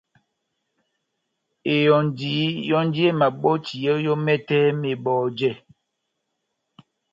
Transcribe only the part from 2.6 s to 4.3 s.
yɔ́ndi emabɔtiyɛ yɔ́